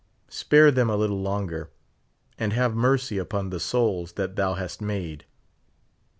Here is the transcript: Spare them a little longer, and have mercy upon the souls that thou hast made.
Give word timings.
Spare 0.31 0.71
them 0.71 0.89
a 0.89 0.95
little 0.95 1.21
longer, 1.21 1.69
and 2.39 2.53
have 2.53 2.73
mercy 2.73 3.19
upon 3.19 3.51
the 3.51 3.59
souls 3.59 4.13
that 4.13 4.35
thou 4.35 4.55
hast 4.55 4.81
made. 4.81 5.25